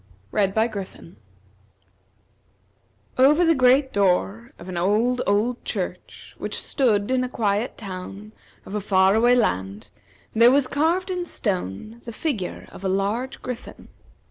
Over 0.33 0.65
the 3.45 3.53
great 3.55 3.93
door 3.93 4.51
of 4.57 4.67
an 4.67 4.75
old, 4.75 5.21
old 5.27 5.63
church 5.63 6.33
which 6.39 6.59
stood 6.59 7.11
in 7.11 7.23
a 7.23 7.29
quiet 7.29 7.77
town 7.77 8.31
of 8.65 8.73
a 8.73 8.81
far 8.81 9.13
away 9.13 9.35
land 9.35 9.91
there 10.33 10.49
was 10.49 10.65
carved 10.65 11.11
in 11.11 11.23
stone 11.27 12.01
the 12.03 12.13
figure 12.13 12.67
of 12.71 12.83
a 12.83 12.89
large 12.89 13.43
griffin. 13.43 13.89